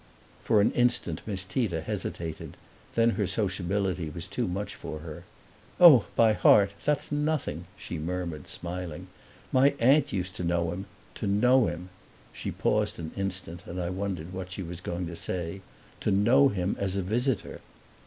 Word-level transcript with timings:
For 0.43 0.61
an 0.61 0.71
instant 0.71 1.21
Miss 1.27 1.43
Tita 1.43 1.81
hesitated; 1.81 2.57
then 2.95 3.11
her 3.11 3.27
sociability 3.27 4.09
was 4.09 4.25
too 4.25 4.47
much 4.47 4.73
for 4.73 5.01
her. 5.01 5.25
"Oh, 5.79 6.07
by 6.15 6.33
heart 6.33 6.73
that's 6.83 7.11
nothing!" 7.11 7.67
she 7.77 7.99
murmured, 7.99 8.47
smiling. 8.47 9.09
"My 9.51 9.75
aunt 9.79 10.11
used 10.11 10.35
to 10.37 10.43
know 10.43 10.71
him 10.71 10.87
to 11.13 11.27
know 11.27 11.67
him" 11.67 11.89
she 12.33 12.49
paused 12.49 12.97
an 12.97 13.11
instant 13.15 13.61
and 13.67 13.79
I 13.79 13.91
wondered 13.91 14.33
what 14.33 14.51
she 14.51 14.63
was 14.63 14.81
going 14.81 15.05
to 15.05 15.15
say 15.15 15.61
"to 15.99 16.09
know 16.09 16.47
him 16.49 16.75
as 16.79 16.95
a 16.95 17.03
visitor." 17.03 17.61